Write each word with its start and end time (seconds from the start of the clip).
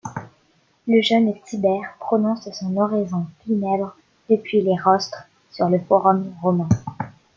Le 0.87 0.99
jeune 1.03 1.31
Tibère 1.45 1.95
prononce 1.99 2.49
son 2.53 2.75
oraison 2.75 3.27
funèbre 3.45 3.95
depuis 4.31 4.61
les 4.63 4.75
Rostres, 4.75 5.27
sur 5.51 5.69
le 5.69 5.77
Forum 5.77 6.33
Romain. 6.41 6.69